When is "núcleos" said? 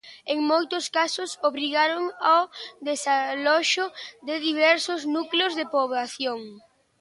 5.15-5.53